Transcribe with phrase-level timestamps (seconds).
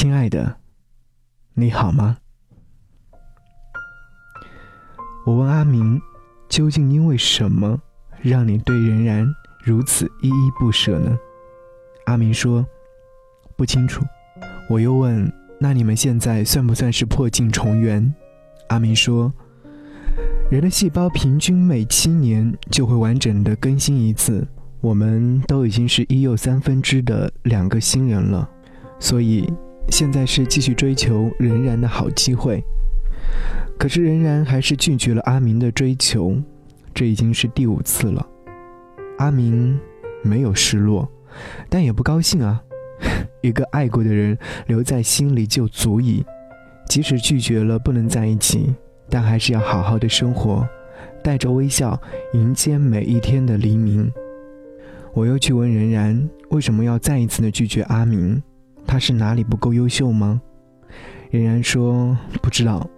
[0.00, 0.54] 亲爱的，
[1.54, 2.18] 你好吗？
[5.26, 6.00] 我问阿明，
[6.48, 7.76] 究竟因为什么
[8.22, 9.26] 让你对仍然
[9.64, 11.18] 如此依依不舍呢？
[12.06, 12.64] 阿明说
[13.56, 14.04] 不清楚。
[14.70, 18.14] 我又问，那你们现在算不算是破镜重圆？
[18.68, 19.32] 阿明说，
[20.48, 24.46] 人的细胞平均每七年就会完整的更新一次，
[24.80, 28.48] 我们都已经是一又三分之的两个新人了，
[29.00, 29.52] 所以。
[29.90, 32.62] 现在是继续追求仍然的好机会，
[33.78, 36.36] 可是仍然还是拒绝了阿明的追求，
[36.94, 38.26] 这已经是第五次了。
[39.18, 39.78] 阿明
[40.22, 41.08] 没有失落，
[41.68, 42.62] 但也不高兴啊。
[43.42, 46.24] 一个爱过的人留在心里就足以，
[46.88, 48.74] 即使拒绝了不能在一起，
[49.08, 50.68] 但还是要好好的生活，
[51.22, 52.00] 带着微笑
[52.34, 54.12] 迎接每一天的黎明。
[55.14, 58.42] 我又去问仍然，为什么要再一次的拒绝阿明？
[58.88, 60.40] 他是哪里不够优秀吗？
[61.30, 62.88] 仍然说不知道。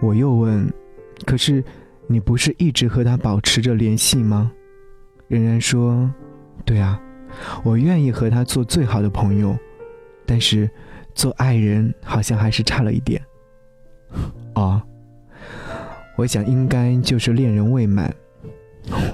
[0.00, 0.72] 我又问，
[1.26, 1.62] 可是
[2.06, 4.50] 你不是一直和他保持着联系吗？
[5.28, 6.10] 仍然说，
[6.64, 6.98] 对啊，
[7.62, 9.56] 我愿意和他做最好的朋友，
[10.26, 10.68] 但是
[11.14, 13.22] 做爱人好像还是差了一点。
[14.56, 14.82] 哦，
[16.16, 18.12] 我想应该就是恋人未满。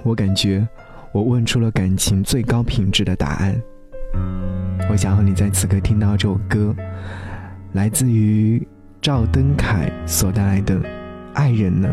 [0.04, 0.66] 我感觉
[1.12, 3.60] 我问出了感情最高品质的答案。
[4.90, 6.74] 我想和你在此刻听到这首歌，
[7.74, 8.66] 来自于
[9.00, 10.74] 赵登凯所带来的
[11.32, 11.88] 《爱人》呢。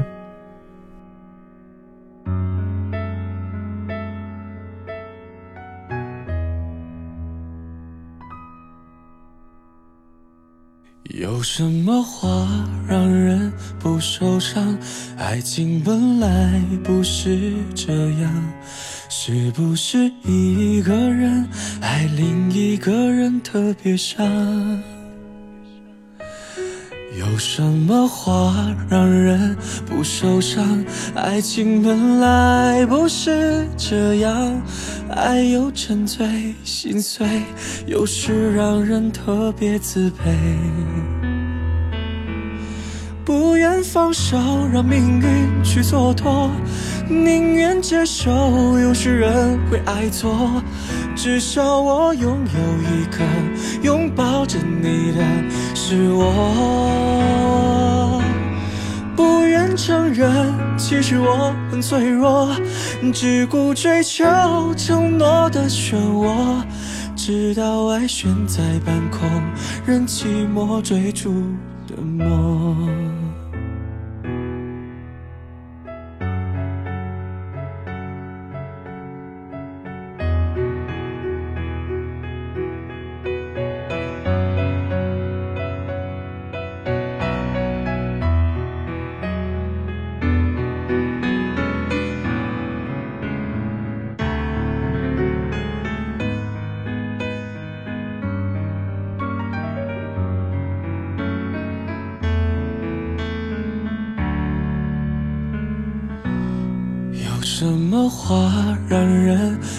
[11.19, 12.47] 有什么话
[12.87, 14.77] 让人不受伤？
[15.17, 18.53] 爱情本来不是这样。
[19.09, 21.49] 是不是一个人
[21.81, 24.23] 爱另一个人特别伤？
[27.17, 28.53] 有什么话
[28.87, 30.85] 让人不受伤？
[31.15, 34.61] 爱情本来不是这样，
[35.09, 37.27] 爱有沉醉心碎，
[37.87, 40.35] 有时让人特别自卑。
[43.25, 44.37] 不愿放手，
[44.71, 46.51] 让命运去蹉跎，
[47.09, 50.61] 宁愿接受有时人会爱错。
[51.17, 52.59] 至少我拥有
[52.93, 53.17] 一个
[53.81, 55.19] 拥抱着你的
[55.75, 58.21] 是我。
[59.15, 62.55] 不愿承认，其实我很脆弱，
[63.11, 64.23] 只顾追求
[64.77, 66.63] 承诺的漩涡，
[67.15, 69.27] 直到爱悬在半空，
[69.87, 71.33] 任寂寞追逐
[71.87, 73.16] 的梦。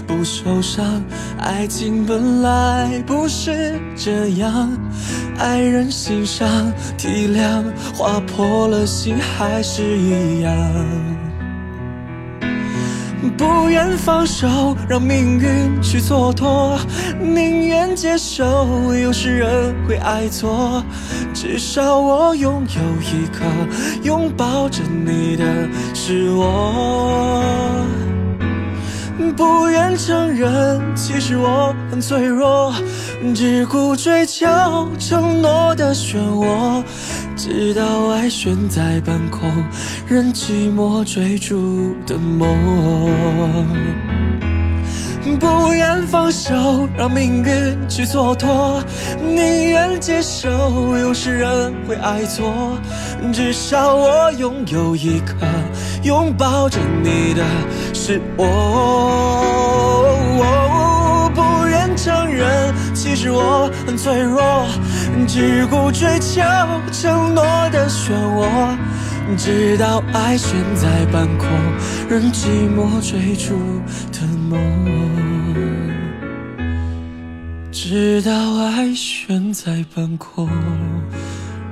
[0.08, 1.04] 不受伤？
[1.38, 4.70] 爱情本来不是这样，
[5.38, 7.62] 爱人心伤体谅，
[7.94, 10.52] 划破了心还是一样。
[13.36, 16.78] 不愿放手，让命运去蹉跎，
[17.20, 20.82] 宁愿接受有时人会爱错。
[21.34, 23.44] 至少我拥有一个
[24.02, 25.44] 拥抱着你的
[25.94, 27.44] 是我。
[29.37, 32.73] 不愿承认，其实我很脆弱，
[33.34, 34.47] 只顾追求
[34.99, 36.83] 承诺的漩涡。
[37.37, 39.51] 直到爱悬在半空，
[40.09, 42.49] 任寂寞追逐的梦。
[45.37, 48.81] 不愿放手，让命运去蹉跎，
[49.21, 50.49] 宁愿接受
[50.97, 52.79] 有时人会爱错。
[53.32, 55.35] 至少我拥有一个
[56.05, 57.43] 拥抱着你的
[57.93, 60.14] 是我。
[61.35, 64.67] 不愿承认，其实我很脆弱。
[65.26, 66.41] 只顾追求
[66.91, 68.47] 承诺的漩涡，
[69.36, 71.48] 直到爱悬在半空，
[72.08, 73.54] 任寂寞追逐
[74.12, 74.58] 的梦。
[77.70, 80.48] 直到爱悬在半空，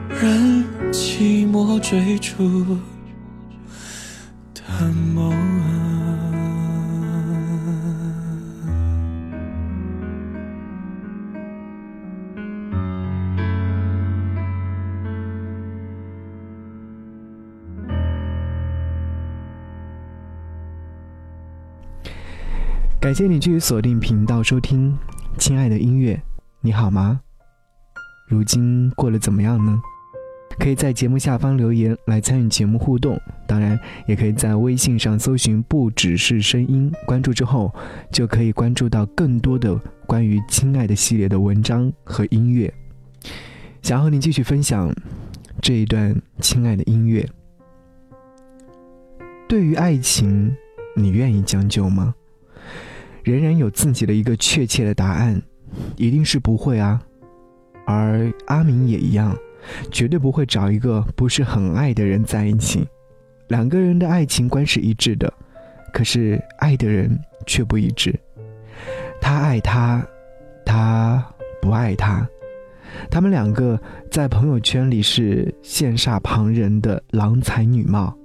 [0.08, 2.78] 任寂寞追逐
[4.54, 4.62] 的
[5.14, 5.55] 梦。
[23.06, 24.92] 感谢你继续锁定频道收听，
[25.38, 26.20] 亲爱的音乐，
[26.60, 27.20] 你好吗？
[28.26, 29.80] 如今过得怎么样呢？
[30.58, 33.16] 可以在节目下方留言来参与节目互动，
[33.46, 37.72] 当然也可以在微信上搜寻“不只是声音”，关注之后
[38.10, 42.74] 就可以关注到更多的关于“亲爱的”系列的文章和音乐。
[43.82, 44.92] 想和你继续分享
[45.62, 46.12] 这一段
[46.42, 47.24] “亲爱的”音乐。
[49.48, 50.52] 对于爱情，
[50.96, 52.12] 你愿意将就吗？
[53.26, 55.42] 人人有自己的一个确切的答案，
[55.96, 57.02] 一定是不会啊。
[57.84, 59.36] 而阿明也一样。
[59.90, 62.86] 绝对不会找一个不是很爱的人在一起。
[63.48, 65.32] 两个人的爱情观是一致的，
[65.92, 67.18] 可是爱的人
[67.48, 68.14] 却不一致。
[69.20, 70.06] 他爱他，
[70.64, 71.26] 他
[71.60, 72.24] 不爱他。
[73.10, 73.76] 他们两个
[74.08, 78.16] 在朋友圈里是羡煞旁人的郎才女貌。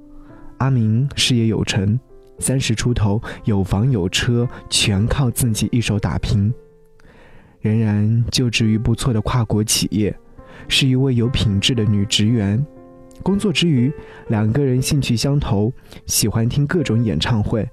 [0.59, 1.99] 阿明事业有成，
[2.41, 6.53] 三十出头，有房有车，全靠自己一手打拼。
[7.61, 10.13] 仍然就职于不错的跨国企业。
[10.67, 12.63] 是一位有品质的女职员，
[13.23, 13.91] 工作之余，
[14.27, 15.73] 两个人兴趣相投，
[16.05, 17.67] 喜欢听各种演唱会，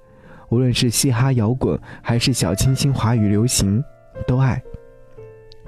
[0.48, 3.82] 无论是嘻哈摇滚还是小清新华语流行，
[4.26, 4.60] 都爱。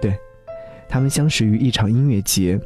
[0.00, 0.16] 对，
[0.88, 2.58] 他们相识于一场音乐节。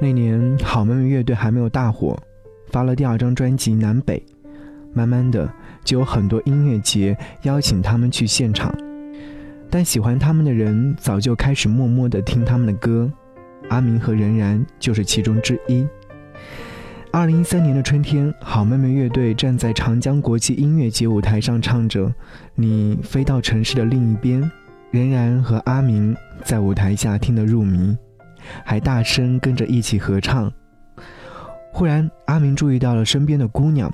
[0.00, 2.18] 那年，好妹妹乐队还没有大火，
[2.68, 4.18] 发了第二张专辑《南北》，
[4.92, 5.52] 慢慢的，
[5.84, 8.74] 就有很多音乐节邀请他们去现场。
[9.70, 13.10] 但喜欢他们的人早就开始默默的听他们的歌，
[13.68, 15.86] 阿明和任然就是其中之一。
[17.12, 22.06] 二零一三年的春天，好妹妹乐队站在长江国际音乐节舞台上，唱着
[22.54, 24.42] 《你飞到城市的另一边》，
[24.92, 27.96] 任然和阿明在舞台下听得入迷，
[28.64, 30.52] 还大声跟着一起合唱。
[31.72, 33.92] 忽然，阿明注意到了身边的姑娘，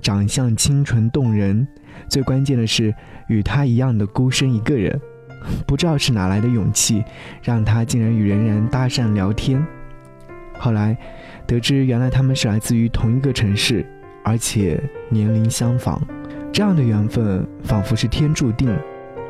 [0.00, 1.66] 长相清纯动人。
[2.08, 2.94] 最关键的是，
[3.28, 5.00] 与他一样的孤身一个人，
[5.66, 7.04] 不知道是哪来的勇气，
[7.42, 9.64] 让他竟然与人然搭讪聊天。
[10.58, 10.96] 后来
[11.46, 13.84] 得知，原来他们是来自于同一个城市，
[14.24, 16.00] 而且年龄相仿，
[16.52, 18.76] 这样的缘分仿佛是天注定。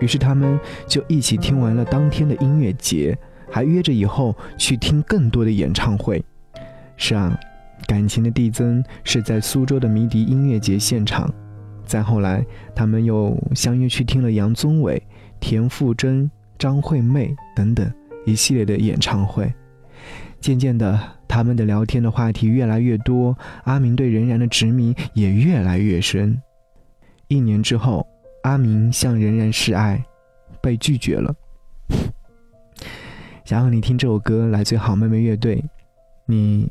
[0.00, 3.19] 于是他们就一起听完了当天的音乐节，
[3.50, 6.25] 还约着以后去听更多的演唱会。
[6.97, 7.37] 是啊，
[7.86, 11.32] 感情的递增是在苏州的迷笛音乐节现场。
[11.86, 12.44] 再后来，
[12.75, 15.02] 他们又相约去听了杨宗纬、
[15.40, 17.90] 田馥甄、张惠妹等等
[18.26, 19.50] 一系列的演唱会。
[20.38, 26.40] 渐渐的，他们的聊天的话题越来越多，阿明对任然的执迷也越来越深。
[27.26, 28.06] 一年之后，
[28.42, 30.04] 阿明向任然示爱，
[30.60, 31.34] 被拒绝了。
[33.44, 35.64] 想让你听这首歌，来自好妹妹乐队。
[36.26, 36.70] 你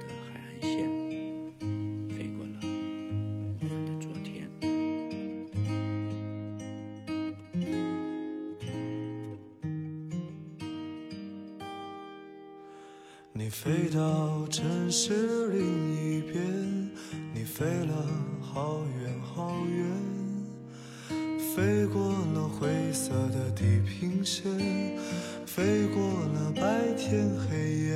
[25.61, 26.01] 飞过
[26.33, 27.93] 了白天黑夜。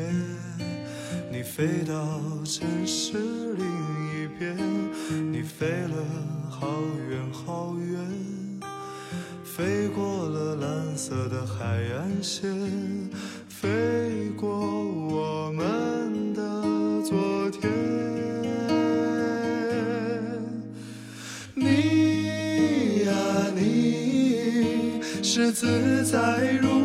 [1.31, 3.17] 你飞到城市
[3.57, 4.55] 另一边，
[5.31, 6.05] 你飞了
[6.48, 6.67] 好
[7.10, 7.98] 远好远，
[9.43, 11.65] 飞过了蓝色的海
[11.98, 12.53] 岸线，
[13.50, 16.62] 飞过我们的
[17.01, 17.67] 昨天。
[21.55, 23.12] 你呀
[23.55, 26.84] 你是自在如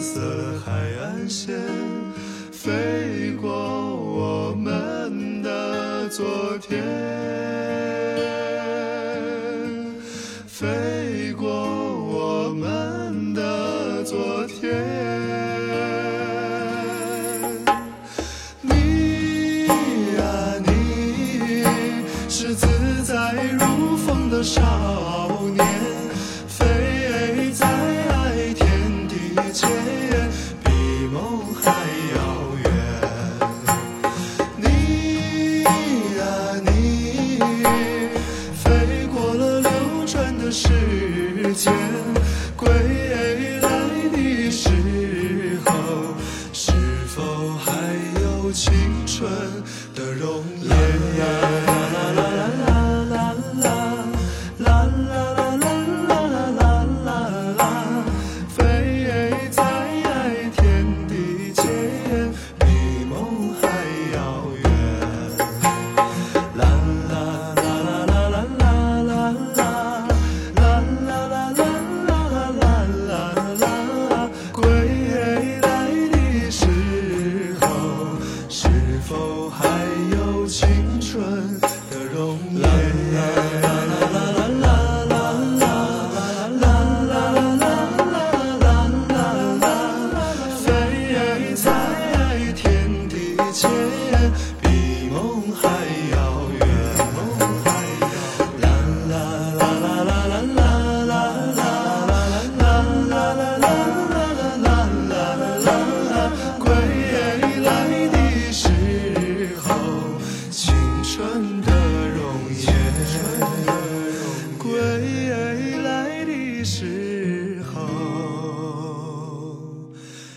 [0.00, 1.60] 色海岸线，
[2.50, 6.82] 飞过我们的昨天，
[41.60, 42.09] 间，
[79.10, 79.66] 否还
[80.12, 81.20] 有青春
[81.90, 82.89] 的容颜？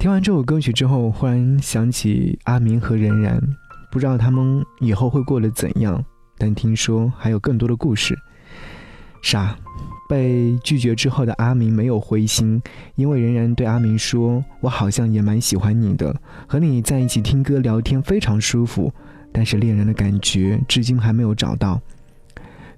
[0.00, 3.38] 听完这首歌曲之后，忽然想起阿明和任然，
[3.92, 6.02] 不知道他们以后会过得怎样，
[6.38, 8.18] 但听说还有更多的故事。
[9.20, 9.54] 傻，
[10.08, 12.62] 被拒绝之后的阿明没有灰心，
[12.94, 18.90] 因为任然对阿明说：“我好像也蛮喜欢你的，和你在一起听歌聊天非常舒服，
[19.30, 21.78] 但是恋人的感觉至今还没有找到，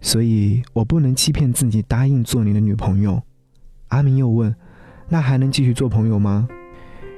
[0.01, 3.23] 所以我不能欺骗自己答应做你的女朋友。”
[3.91, 4.53] 阿明又问
[5.09, 6.49] ：“那还能继续做朋友吗？”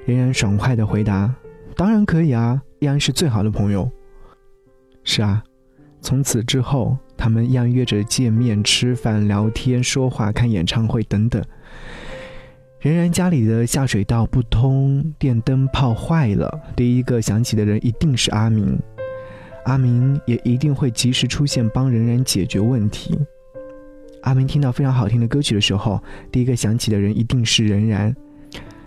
[0.06, 1.34] 仍然爽快地回答
[1.76, 3.90] ：“当然可以啊，依然是最好的朋友。”
[5.02, 5.42] 是啊，
[6.00, 11.42] 从此之后，他们依然约着见面、吃饭、聊天、说话、看演唱会等等。
[12.80, 18.78] 仍然家里的下水道不通，电灯泡坏了，第一个想起的人一定是阿明，
[19.64, 23.18] 阿明也一定会及时出现帮仍然解决问题。
[24.20, 25.98] 阿明听到非常好听的歌曲的时候，
[26.30, 28.14] 第一个想起的人一定是仍然。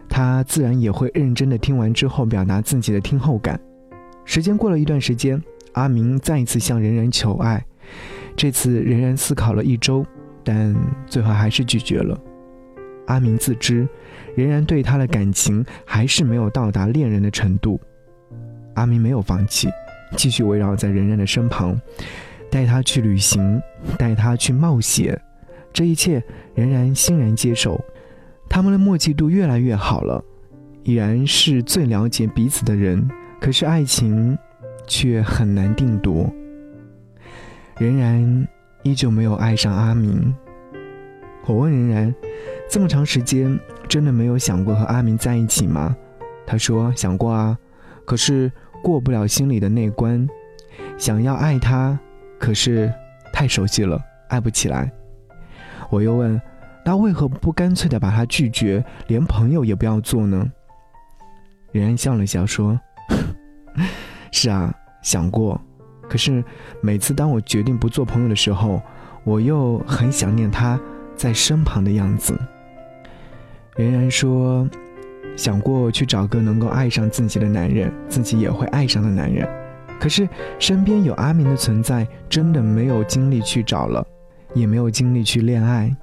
[0.09, 3.59] 他自然也会认真的听完之后表达自己的听后感。
[4.25, 5.41] 时间过了一段时间，
[5.73, 7.63] 阿明再一次向任然求爱，
[8.35, 10.05] 这次仍然思考了一周，
[10.43, 12.19] 但最后还是拒绝了。
[13.05, 13.87] 阿明自知，
[14.35, 17.79] 仍然对他的感情还是没有到达恋人的程度。
[18.73, 19.69] 阿明没有放弃，
[20.17, 21.79] 继续围绕在任然的身旁，
[22.51, 23.61] 带他去旅行，
[23.97, 25.17] 带他去冒险，
[25.71, 26.21] 这一切
[26.53, 27.79] 仍然欣然接受。
[28.49, 30.23] 他们的默契度越来越好了，
[30.83, 33.07] 已然是最了解彼此的人。
[33.39, 34.37] 可是爱情
[34.87, 36.31] 却很难定夺。
[37.77, 38.47] 仍然
[38.81, 40.33] 依旧没有爱上阿明。
[41.45, 42.13] 我问仍然，
[42.69, 45.95] 这么长时间真的没有想过和阿明在一起吗？
[46.45, 47.57] 他说想过啊，
[48.05, 48.51] 可是
[48.81, 50.27] 过不了心里的那关。
[50.97, 51.97] 想要爱他，
[52.39, 52.91] 可是
[53.31, 54.91] 太熟悉了，爱不起来。
[55.89, 56.41] 我又问，
[56.87, 60.49] 那为何不干脆的把他拒绝，连朋友也不要做呢？
[61.73, 62.79] 任然笑了笑说
[64.31, 65.59] ：“是啊，想过，
[66.07, 66.41] 可是
[66.79, 68.81] 每次当我决定不做朋友的时候，
[69.25, 70.79] 我又很想念他
[71.13, 72.39] 在身旁的样子。”
[73.75, 74.65] 仍然说
[75.35, 79.45] ：“想过去找个能够爱上自己的男人，自己也会爱上的男人。
[79.99, 80.25] 可是
[80.57, 84.07] 身边有阿明的存在，真的没有精力去找了，
[84.53, 85.93] 也没有精力去恋爱。”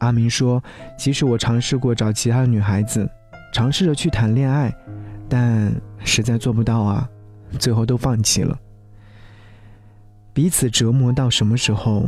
[0.00, 0.62] 阿明说
[0.98, 3.08] ：“即使我尝试过找其他女孩子，
[3.54, 4.70] 尝试着去谈恋爱，
[5.28, 7.08] 但实在做不到啊，
[7.58, 8.58] 最后都放弃了。
[10.34, 12.06] 彼此折磨到什么时候，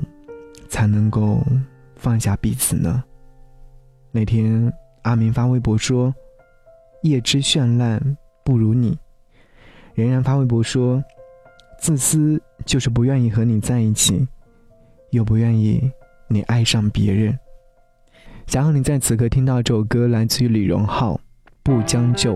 [0.68, 1.40] 才能够
[1.96, 3.02] 放下彼此呢？”
[4.12, 4.70] 那天。
[5.04, 6.14] 阿明发微博说
[7.02, 8.00] ：“夜之绚烂
[8.44, 8.96] 不如你。”
[9.94, 11.02] 仍然发微博说
[11.76, 14.24] ：“自私就是不愿意和你在一起，
[15.10, 15.90] 又不愿意
[16.28, 17.36] 你爱上别人。”
[18.52, 21.14] 想要你在此刻听到这首歌，来自于李荣浩，
[21.62, 22.34] 《不将就》。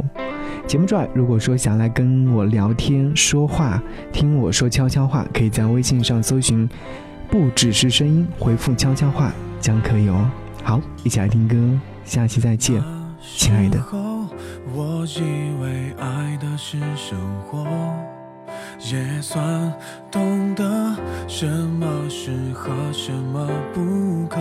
[0.67, 3.83] 节目之外，如果说想来跟我聊天说话，
[4.15, 6.67] 听我说悄悄话，可以在微信上搜寻
[7.29, 9.31] “不只是声音”，回复“悄悄话”
[9.61, 10.31] 将可以哦。
[10.65, 11.55] 好，一起来听歌。
[12.07, 12.83] 下期再见，
[13.21, 13.79] 亲爱的。
[14.73, 15.21] 我以
[15.61, 17.67] 为爱的是生活，
[18.91, 19.71] 也算
[20.11, 20.97] 懂得
[21.29, 24.41] 什么适合，什么不可。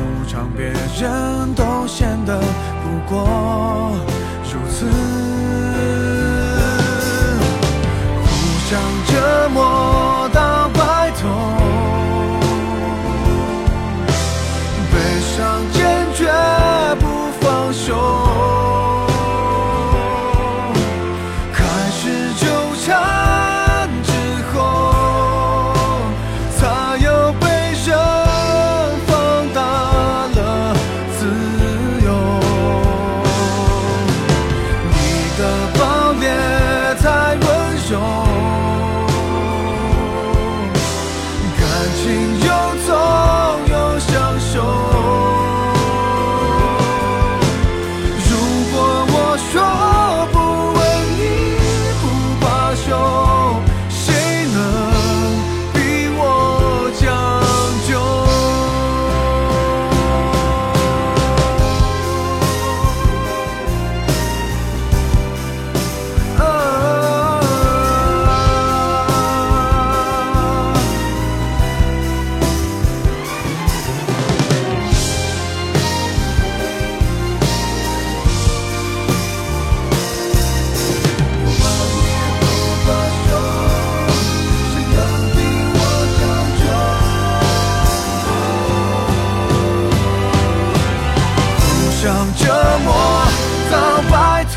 [0.00, 3.92] 你一出场，别人都显得不过。
[4.44, 4.86] 如此，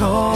[0.03, 0.32] 回头。